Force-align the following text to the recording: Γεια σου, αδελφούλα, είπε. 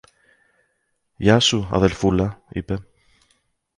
Γεια 1.15 1.39
σου, 1.39 1.67
αδελφούλα, 1.71 2.43
είπε. 2.49 2.85